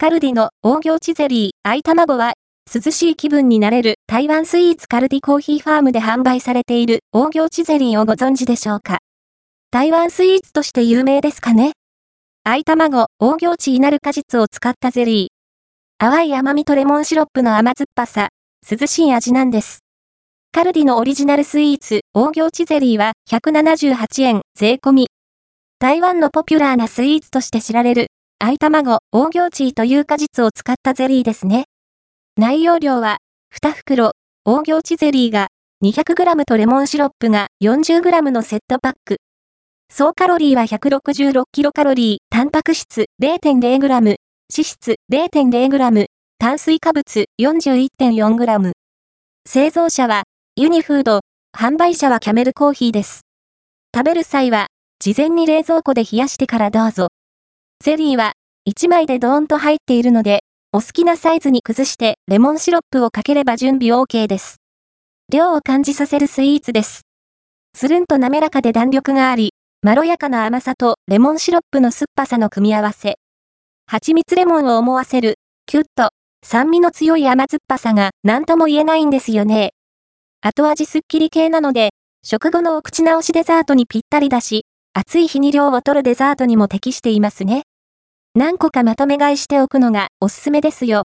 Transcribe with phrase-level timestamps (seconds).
[0.00, 2.34] カルディの大行地ゼリー、愛卵は、
[2.72, 8.98] 涼しい気分になれる台湾スイーツカルディコーヒーファームで販売されている大行地ゼリーをご存知でしょうか？
[9.72, 11.72] 台湾スイーツとして有名ですかね？
[12.44, 15.28] 愛卵、大行地になる果実を使ったゼリー。
[15.98, 18.28] 淡い甘みとレモンシロップの甘酸っぱさ、
[18.70, 19.80] 涼しい味なんです。
[20.52, 25.08] カルディのオリジナルスイーツ、大行地ゼリーは178円税込み。
[25.80, 28.06] 台湾のポピュラーなスイーツとして知られる
[28.40, 31.64] 愛卵、大行地という果実を使ったゼリーですね。
[32.36, 33.18] 内容量は、
[33.60, 34.12] 2袋、
[34.44, 35.48] 大行地ゼリーが
[35.84, 39.16] 200g とレモンシロップが 40g のセットパック。
[39.92, 44.16] 総カロリーは 166kcal、タンパク質 0.0g、脂
[44.50, 46.06] 質 0.0g、
[46.38, 48.72] 炭水化物 41.4g。
[49.48, 50.22] 製造者は
[50.54, 53.22] ユニフード、販売者はキャメルコーヒーです。
[53.92, 54.68] 食べる際は、
[55.00, 57.08] 事前に冷蔵庫で冷やしてからどうぞ。
[57.88, 58.32] ゼリーは
[58.68, 60.40] 1枚でドーンと入っているので、
[60.72, 64.56] お好きなサイズに崩してレモンシロップをかければ準備 OK です。
[65.32, 67.06] 量を感じさせるスイーツです。
[67.72, 73.14] つるんと滑らかで弾力があり、まろやかな甘さとレモンシロップの酸っぱさの組み合わせ。
[73.86, 76.10] 蜂蜜レモンを思わせる、キュッと、
[76.44, 79.70] 酸味の強い甘酸っぱさが何とも言えないんですよね。
[80.42, 81.90] 後味すっきり系なので、
[82.22, 87.62] 食後のお口直しデザートにぴったりだし、暑い日に量を取るデザートにも適していますね。
[88.38, 90.96] 何個かまとめ買いしておくのがおすすめですよ。